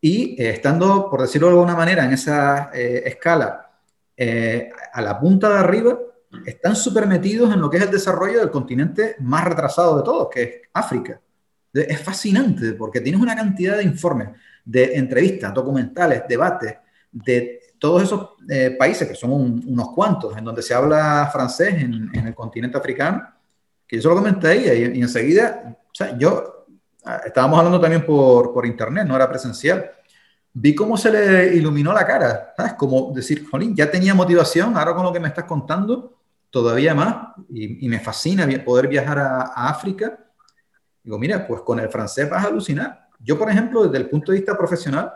[0.00, 3.70] Y eh, estando, por decirlo de alguna manera, en esa eh, escala,
[4.16, 5.98] eh, a la punta de arriba,
[6.44, 10.28] están súper metidos en lo que es el desarrollo del continente más retrasado de todos,
[10.30, 11.20] que es África.
[11.72, 14.28] Es fascinante porque tienes una cantidad de informes
[14.64, 16.74] de entrevistas, documentales, debates
[17.12, 22.10] de todos esos eh, países, que son unos cuantos, en donde se habla francés en,
[22.14, 23.22] el continente africano,
[23.86, 26.55] que yo solo comenté ahí y, enseguida, o sea, yo,
[27.24, 29.90] estábamos hablando también por, por, internet, no era presencial,
[30.52, 32.74] vi cómo se le iluminó la cara, ¿sabes?
[32.74, 36.18] Como decir, Jolín, ya tenía motivación, ahora con lo que me estás contando,
[36.50, 40.18] todavía más, y, me fascina poder viajar a, a África.
[41.02, 44.32] Digo, mira, pues con el francés vas a alucinar yo, por ejemplo, desde el punto
[44.32, 45.12] de vista profesional,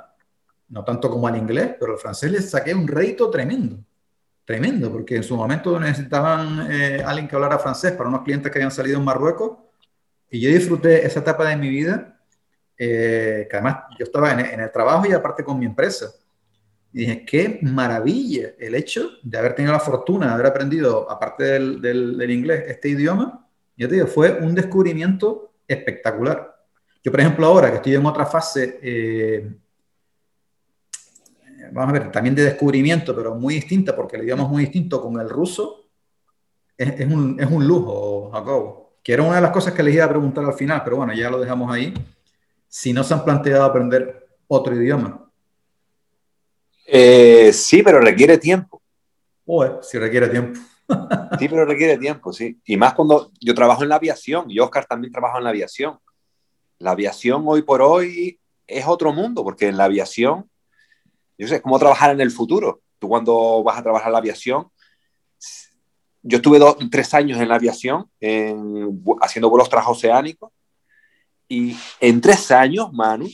[0.68, 3.78] no tanto como al inglés, pero al francés les saqué un rédito tremendo,
[4.44, 8.58] tremendo, porque en su momento necesitaban eh, alguien que hablara francés para unos clientes que
[8.58, 9.58] habían salido en Marruecos,
[10.30, 12.20] y yo disfruté esa etapa de mi vida,
[12.78, 16.10] eh, que además yo estaba en, en, el trabajo y aparte con mi empresa.
[16.92, 21.44] Y dije, qué maravilla el hecho de haber tenido la fortuna de haber aprendido, aparte
[21.44, 23.46] del, del, del inglés, este idioma.
[23.76, 26.56] Yo te digo, fue un descubrimiento espectacular.
[27.02, 29.50] Yo, por ejemplo, ahora que estoy en otra fase, eh,
[31.72, 35.00] vamos a ver, también de descubrimiento, pero muy distinta, porque el idioma es muy distinto
[35.00, 35.88] con el ruso,
[36.76, 38.79] es, es, un, es un, lujo, Jacobo.
[39.02, 41.12] Que era una de las cosas que les iba a preguntar al final, pero bueno,
[41.12, 41.94] ya lo dejamos ahí.
[42.68, 45.30] Si no se han planteado aprender otro idioma.
[46.86, 48.82] Eh, sí, pero requiere tiempo.
[49.44, 50.60] Uy, sí requiere tiempo.
[51.38, 52.60] sí, pero requiere tiempo, sí.
[52.64, 55.98] Y más cuando yo trabajo en la aviación, y Oscar también trabaja en la aviación
[56.80, 60.50] la aviación hoy por hoy es otro mundo, porque en la aviación,
[61.38, 62.80] yo sé, es como trabajar en el futuro.
[62.98, 64.68] Tú cuando vas a trabajar en la aviación,
[66.22, 70.50] yo estuve dos, tres años en la aviación, en, haciendo vuelos transoceánicos,
[71.48, 73.28] y en tres años, Manu,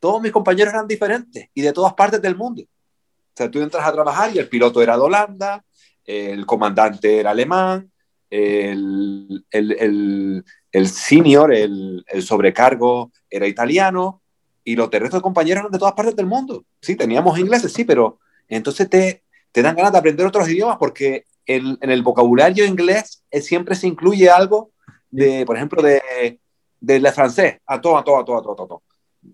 [0.00, 2.62] todos mis compañeros eran diferentes y de todas partes del mundo.
[2.62, 5.64] O sea, tú entras a trabajar y el piloto era de Holanda,
[6.04, 7.92] el comandante era alemán,
[8.30, 14.22] el, el, el, senior, el, sobrecargo era italiano
[14.64, 16.64] y los de compañeros eran de todas partes del mundo.
[16.80, 19.22] Sí, teníamos ingleses, sí, pero entonces te,
[19.52, 23.88] te dan ganas de aprender otros idiomas porque el, en el vocabulario inglés siempre se
[23.88, 24.70] incluye algo
[25.10, 26.38] de, por ejemplo, de,
[26.78, 28.82] del francés, a todo, a todo, a todo, a todo, a todo.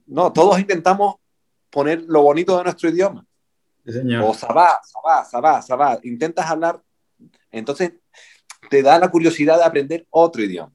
[0.07, 1.17] No, todos intentamos
[1.71, 3.27] poner lo bonito de nuestro idioma.
[3.85, 4.25] Sí, señor.
[4.25, 5.99] O sabá, sabá, sabá, sabá.
[6.05, 6.81] Intentas hablar,
[7.51, 7.93] entonces
[8.71, 10.73] te da la curiosidad de aprender otro idioma.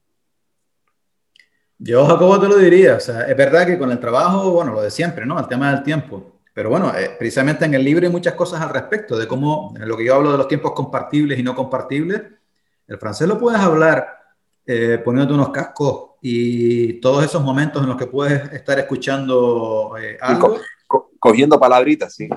[1.78, 2.96] Yo, Jacobo, te lo diría.
[2.96, 5.40] O sea, es verdad que con el trabajo, bueno, lo de siempre, ¿no?
[5.40, 6.29] El tema del tiempo.
[6.52, 9.88] Pero bueno, eh, precisamente en el libro hay muchas cosas al respecto de cómo, en
[9.88, 12.22] lo que yo hablo de los tiempos compartibles y no compartibles,
[12.88, 14.18] el francés lo puedes hablar
[14.66, 20.18] eh, poniéndote unos cascos y todos esos momentos en los que puedes estar escuchando eh,
[20.20, 20.54] algo.
[20.54, 22.28] Co co cogiendo palabritas, sí.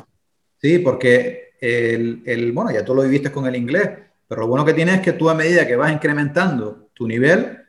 [0.58, 3.90] Sí, porque el, el, bueno, ya tú lo viviste con el inglés,
[4.28, 7.60] pero lo bueno que tienes es que tú a medida que vas incrementando tu nivel,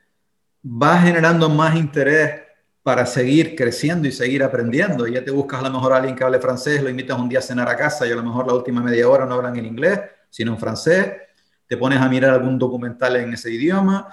[0.63, 2.43] vas generando más interés
[2.85, 5.07] para seguir creciendo y seguir aprendiendo.
[5.07, 7.38] Ya te buscas a lo mejor a alguien que hable francés, lo invitas un día
[7.38, 9.64] a cenar a casa y a lo mejor la última media hora no hablan en
[9.64, 11.12] inglés, sino en francés.
[11.66, 14.07] Te pones a mirar algún documental en ese idioma.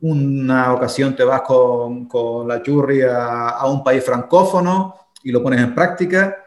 [0.00, 5.40] Una ocasión te vas con, con la churri a, a, un país francófono y lo
[5.40, 6.44] pones en práctica.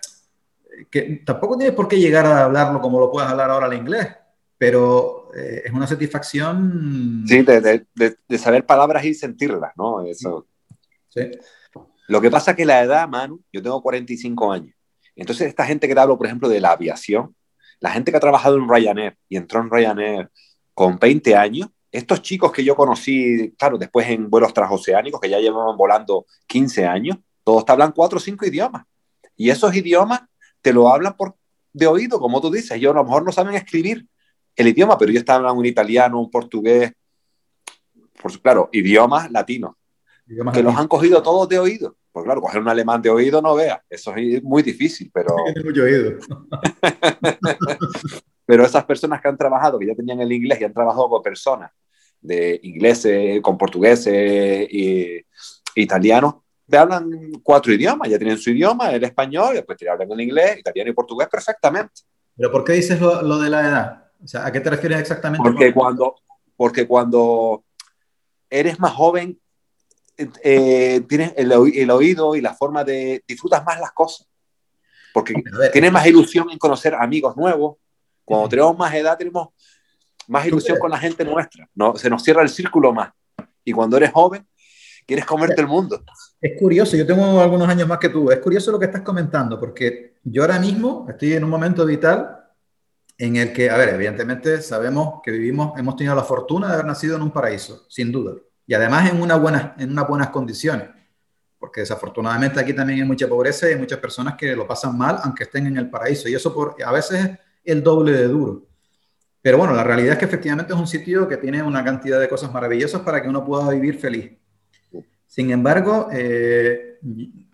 [0.92, 4.06] Que tampoco tienes por qué llegar a hablarlo como lo puedes hablar ahora el inglés,
[4.58, 7.24] pero eh, es una satisfacción.
[7.26, 10.04] Sí, de, de, de, saber palabras y sentirlas, ¿no?
[10.04, 10.46] Eso.
[11.08, 11.32] Sí.
[12.10, 14.76] Lo que pasa es que la edad, Manu, yo tengo 45 años.
[15.16, 17.36] Entonces, esta gente que te hablo, por ejemplo, de la aviación,
[17.80, 20.32] la gente que ha trabajado en Ryanair y entró en Ryanair
[20.74, 25.38] con 20 años, estos chicos que yo conocí, claro, después en vuelos transoceánicos, que ya
[25.38, 28.86] llevaban volando 15 años, todos te hablan cuatro o cinco idiomas.
[29.36, 30.22] Y esos idiomas
[30.64, 31.36] te lo hablan por,
[31.74, 32.72] de oído, como tú dices.
[32.72, 34.08] Ellos a lo mejor no saben escribir
[34.56, 36.92] el idioma, pero ellos te hablan un italiano, un portugués,
[38.20, 39.76] por, claro, idiomas latinos,
[40.54, 41.96] que los han cogido todos de oído.
[42.12, 45.36] Pues claro, coger un alemán de oído no vea, eso es muy difícil, pero...
[45.64, 46.14] Mucho oído.
[48.46, 51.22] pero esas personas que han trabajado, que ya tenían el inglés y han trabajado con
[51.22, 51.72] personas
[52.22, 55.24] de ingleses, con portugueses y
[55.76, 56.36] italianos,
[56.68, 57.10] te hablan
[57.42, 60.94] cuatro idiomas, ya tienen su idioma, el español, después te hablan el inglés, italiano y
[60.94, 62.02] portugués perfectamente.
[62.36, 64.04] ¿Pero por qué dices lo, lo de la edad?
[64.24, 65.44] O sea, ¿a qué te refieres exactamente?
[65.44, 66.16] Porque cuando,
[66.56, 67.64] porque cuando
[68.50, 69.40] eres más joven,
[70.44, 74.28] eh, tienes el, el, oído y la forma de disfrutas más las cosas.
[75.14, 77.78] Porque ver, tienes más ilusión en conocer amigos nuevos.
[78.26, 78.52] Cuando sí.
[78.52, 79.50] tenemos más edad, tenemos
[80.28, 81.68] más ilusión con la gente nuestra.
[81.74, 81.96] ¿no?
[81.96, 83.12] Se nos cierra el círculo más.
[83.64, 84.46] Y cuando eres joven,
[85.06, 86.04] quieres comerte el mundo.
[86.42, 88.30] Es curioso, yo tengo algunos años más que tú.
[88.30, 92.36] Es curioso lo que estás comentando, porque yo ahora mismo estoy en un momento vital
[93.18, 96.86] en el que, a ver, evidentemente sabemos que vivimos, hemos tenido la fortuna de haber
[96.86, 98.34] nacido en un paraíso, sin duda
[98.70, 100.90] y además en, una buena, en unas buenas condiciones,
[101.58, 105.18] porque desafortunadamente aquí también hay mucha pobreza y hay muchas personas que lo pasan mal
[105.24, 108.68] aunque estén en el paraíso, y eso por, a veces es el doble de duro.
[109.42, 112.30] Pero bueno, la realidad es que efectivamente es un sitio que tiene una cantidad de
[112.30, 114.38] cosas maravillosas para que uno pueda vivir feliz.
[115.26, 117.00] Sin embargo, eh,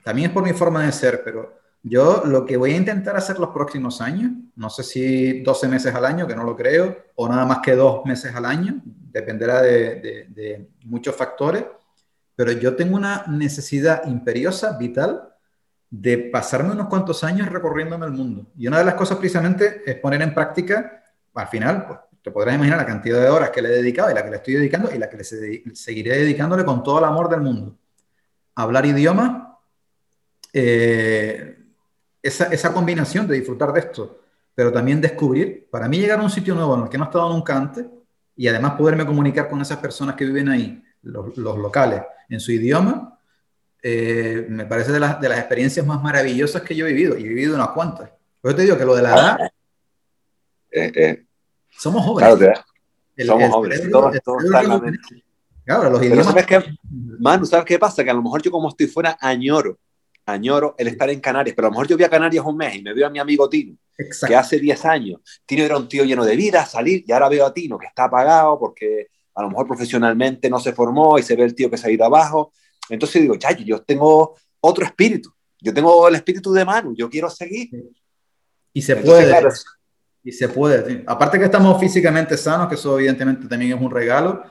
[0.04, 3.40] también es por mi forma de ser, pero yo lo que voy a intentar hacer
[3.40, 7.30] los próximos años, no sé si 12 meses al año, que no lo creo, o
[7.30, 8.82] nada más que dos meses al año,
[9.16, 11.64] dependerá de, muchos factores,
[12.36, 15.30] pero yo tengo una necesidad imperiosa, vital,
[15.90, 18.48] de pasarme unos cuantos años recorriéndome el mundo.
[18.58, 21.02] Y una de las cosas precisamente es poner en práctica,
[21.34, 24.16] al final, pues, te podrás imaginar la cantidad de horas que le he dedicado y
[24.16, 27.30] la que le estoy dedicando y la que le seguiré dedicándole con todo el amor
[27.30, 27.78] del mundo.
[28.56, 29.48] Hablar idiomas,
[30.52, 31.58] eh,
[32.22, 34.20] esa, esa combinación de disfrutar de esto,
[34.54, 37.08] pero también descubrir, para mí llegar a un sitio nuevo en el que no he
[37.08, 37.86] estado nunca antes
[38.36, 42.52] y además poderme comunicar con esas personas que viven ahí, los, los locales, en su
[42.52, 43.20] idioma,
[43.82, 47.26] eh, me parece de, la, de, las experiencias más maravillosas que yo he vivido, y
[47.26, 48.10] he vivido unas cuantas.
[48.42, 49.40] Por eso te digo que lo de la edad...
[50.72, 51.26] Eh, eh,
[51.70, 52.36] somos jóvenes.
[52.36, 52.64] Claro,
[53.16, 55.00] el, somos el jóvenes.
[55.64, 56.26] Claro, los Pero idiomas...
[56.26, 56.64] ¿sabes qué?
[57.20, 58.04] Manu, ¿sabes qué pasa?
[58.04, 59.78] Que a lo mejor yo como estoy fuera añoro
[60.26, 62.76] añoro el estar en Canarias, pero a lo mejor yo vi a Canarias un mes
[62.76, 64.32] y me veo a mi amigo Tino, Exacto.
[64.32, 67.46] que hace 10 años, Tino era un tío lleno de vida, salir, y ahora veo
[67.46, 71.36] a Tino que está apagado porque a lo mejor profesionalmente no se formó y se
[71.36, 72.54] ve el tío que se ha ido abajo.
[72.90, 77.30] Entonces digo, chayo, yo tengo otro espíritu, yo tengo el espíritu de Manu, yo quiero
[77.30, 77.70] seguir.
[78.74, 79.30] Y se Entonces, puede.
[79.30, 79.50] Claro,
[80.24, 81.04] y se puede.
[81.06, 84.44] Aparte que estamos físicamente sanos, que eso evidentemente también es un regalo,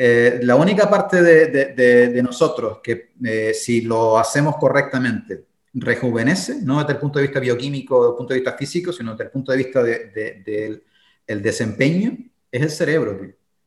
[0.00, 6.92] eh, la única parte de, nosotros que eh, si lo hacemos correctamente rejuvenece, no desde
[6.92, 9.50] el punto de vista bioquímico, desde el punto de vista físico, sino desde el punto
[9.50, 10.84] de vista del
[11.26, 12.16] el desempeño,
[12.52, 13.20] es el cerebro.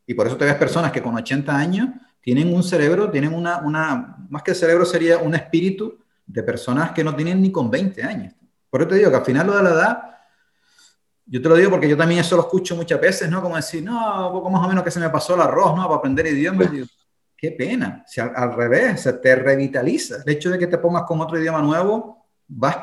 [0.07, 1.89] Y por eso te ves personas que con 80 años
[2.21, 6.91] tienen un cerebro, tienen una, una, más que el cerebro sería un espíritu de personas
[6.91, 8.33] que no tienen ni con 20 años.
[8.69, 10.01] Por eso te digo que al final lo de la edad
[11.31, 13.41] yo te lo digo porque yo también eso lo escucho muchas veces, ¿no?
[13.41, 15.83] Como decir, no, poco más o menos que se me pasó el arroz, ¿no?
[15.83, 16.69] Para aprender idiomas.
[16.69, 16.85] Digo,
[17.37, 18.03] qué pena.
[18.05, 20.17] Si al, revés, se te revitaliza.
[20.25, 22.79] El hecho de que te pongas con otro idioma nuevo, vas.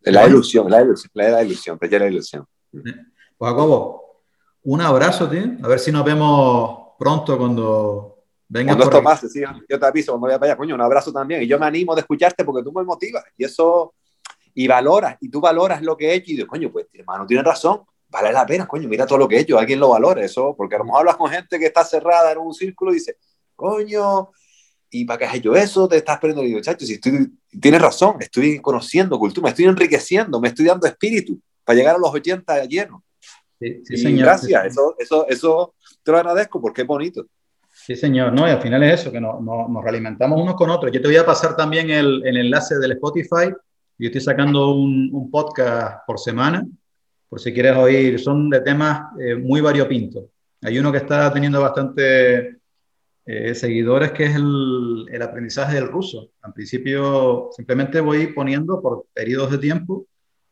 [0.00, 2.44] La ilusión, la ilusión, la ilusión, te la ilusión.
[2.72, 4.24] Pues Jacobo,
[4.64, 5.44] un abrazo, tío.
[5.62, 8.74] A ver si nos vemos pronto cuando vengas.
[8.74, 11.44] Cuando esto pase, sí, yo te aviso cuando vaya para allá, coño, un abrazo también.
[11.44, 13.22] Y yo me animo de escucharte porque tú me motivas.
[13.36, 13.94] Y eso,
[14.54, 17.44] y valoras, y tú valoras lo que he hecho y dices, coño, pues hermano, tienes
[17.44, 17.82] razón
[18.12, 20.74] vale la pena, coño, mira todo lo que he hecho, alguien lo valora, eso, porque
[20.74, 23.16] a lo mejor hablas con gente que está cerrada en un círculo y dice,
[23.56, 24.28] coño,
[24.90, 25.88] ¿y para qué has hecho eso?
[25.88, 26.44] Te estás perdiendo.
[26.44, 30.66] Y digo, chacho, si estoy, tienes razón, estoy conociendo cultura, me estoy enriqueciendo, me estoy
[30.66, 33.00] dando espíritu para llegar a los 80 llenos.
[33.58, 34.26] Sí, sí, señor.
[34.26, 37.24] Gracias, Eso, eso, eso te lo agradezco porque es bonito.
[37.70, 40.92] Sí, señor, no, y al final es eso, que nos, nos, realimentamos unos con otros.
[40.92, 43.54] Yo te voy a pasar también el, el enlace del Spotify.
[44.02, 46.66] Yo estoy sacando un, un podcast por semana
[47.28, 50.24] por si quieres oír, son de temas eh, muy variopintos.
[50.60, 52.58] Hay uno que está teniendo bastante
[53.24, 56.30] eh, seguidores, que es el, el, aprendizaje del ruso.
[56.40, 60.04] Al principio simplemente voy poniendo por periodos de tiempo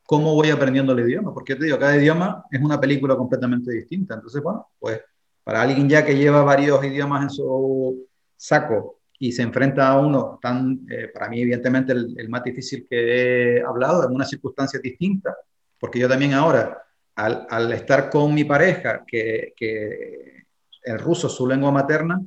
[0.05, 4.15] cómo voy aprendiendo el idioma, porque te digo, cada idioma es una película completamente distinta.
[4.15, 5.01] Entonces, bueno, pues
[5.43, 10.39] para alguien ya que lleva varios idiomas en su saco y se enfrenta a uno
[10.41, 14.81] tan, eh, para mí evidentemente el, el, más difícil que he hablado, en una circunstancia
[14.83, 15.37] distinta,
[15.79, 16.83] porque yo también ahora,
[17.17, 20.47] al, al estar con mi pareja, que, que,
[20.83, 22.19] el ruso es su lengua materna,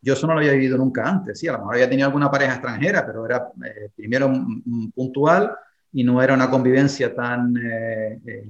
[0.00, 1.38] yo eso no lo había vivido nunca antes.
[1.38, 4.32] Sí, a lo mejor había tenido alguna pareja extranjera, pero era eh, primero
[4.94, 5.54] puntual
[5.92, 8.46] y no era una convivencia tan eh, eh,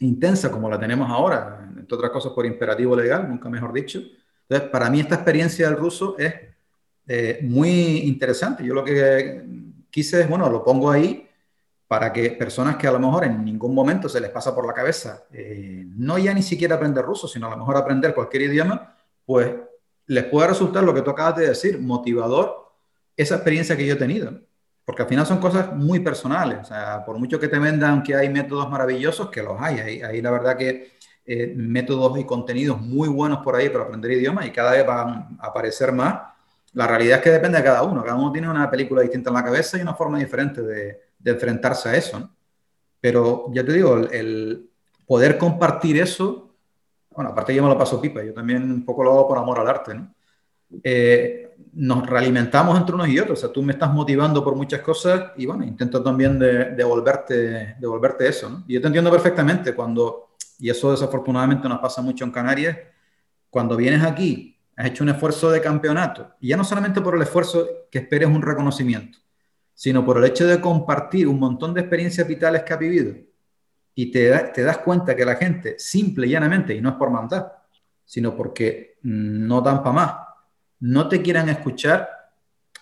[0.00, 4.00] intensa como la tenemos ahora, entre otras cosas por imperativo legal, nunca mejor dicho.
[4.48, 6.53] Entonces, para mí esta experiencia del ruso es
[7.42, 8.64] muy interesante.
[8.64, 9.44] Yo lo que
[9.90, 11.28] quise es, bueno, lo pongo ahí
[11.86, 14.72] para que personas que a lo mejor en ningún momento se les pasa por la
[14.72, 18.96] cabeza, eh, no ya ni siquiera aprender ruso, sino a lo mejor aprender cualquier idioma,
[19.24, 19.54] pues
[20.06, 22.72] les pueda resultar lo que tú acabas de decir, motivador,
[23.16, 24.32] esa experiencia que yo he tenido.
[24.84, 26.58] Porque al final son cosas muy personales.
[26.62, 29.78] O sea, por mucho que te vendan que hay métodos maravillosos, que los hay.
[29.78, 30.92] Hay, la verdad que
[31.24, 35.38] eh, métodos y contenidos muy buenos por ahí para aprender idiomas y cada vez van
[35.40, 36.33] a aparecer más.
[36.74, 38.02] La realidad es que depende de cada uno.
[38.02, 41.30] Cada uno tiene una película distinta en la cabeza y una forma diferente de, de
[41.30, 42.30] enfrentarse a eso.
[43.00, 44.70] Pero ya te digo, el,
[45.06, 46.54] poder compartir eso,
[47.10, 49.60] bueno, aparte yo me lo paso pipa, yo también un poco lo hago por amor
[49.60, 50.14] al arte, ¿no?
[50.82, 54.80] Eh, nos realimentamos entre unos y otros, o sea, tú me estás motivando por muchas
[54.80, 58.64] cosas y bueno, intento también de, devolverte, devolverte eso, ¿no?
[58.66, 62.76] Y yo te entiendo perfectamente cuando, y eso desafortunadamente nos pasa mucho en Canarias,
[63.50, 67.22] cuando vienes aquí, has hecho un esfuerzo de campeonato, y ya no solamente por el
[67.22, 69.18] esfuerzo que esperes un reconocimiento,
[69.74, 73.14] sino por el hecho de compartir un montón de experiencias vitales que ha vivido
[73.94, 77.10] y te, te das cuenta que la gente, simple y llanamente, y no es por
[77.10, 77.64] mandar,
[78.04, 80.14] sino porque no dan para más,
[80.80, 82.08] no te quieran escuchar,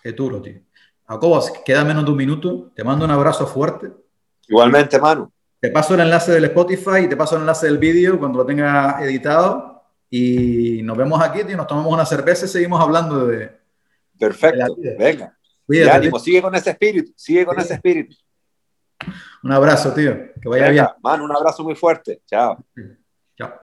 [0.03, 0.61] es duro, tío.
[1.07, 3.93] Jacobo, queda menos de un minuto, te mando un abrazo fuerte.
[4.49, 5.31] Igualmente, Manu.
[5.61, 8.47] Te paso el enlace del Spotify y te paso el enlace del vídeo cuando lo
[8.47, 9.72] tenga editado
[10.13, 13.51] y nos vemos aquí, tío, nos tomamos una cerveza y seguimos hablando de...
[14.19, 15.37] Perfecto, venga
[16.21, 18.17] sigue con ese espíritu, sigue con ese espíritu.
[19.43, 20.33] Un abrazo, tío.
[20.41, 20.87] Que vaya bien.
[21.03, 22.23] Mano, un abrazo muy fuerte.
[22.27, 22.65] Chao.
[23.37, 23.53] Chao.